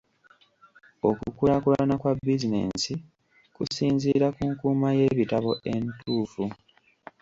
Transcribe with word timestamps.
Okukulaakulana 1.09 1.95
kwa 2.01 2.13
bizinensi 2.25 2.93
kusinziira 3.55 4.27
ku 4.35 4.43
nkuuma 4.51 4.89
y’ebitabo 4.97 5.51
entuufu. 5.73 6.43